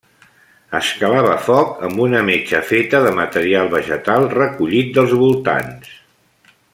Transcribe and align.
Es 0.77 0.87
calava 1.01 1.35
foc 1.49 1.83
amb 1.89 2.01
una 2.07 2.23
metxa 2.31 2.63
feta 2.71 3.03
de 3.09 3.13
material 3.21 3.71
vegetal 3.77 4.29
recollit 4.39 4.93
dels 4.97 5.17
voltants. 5.25 5.97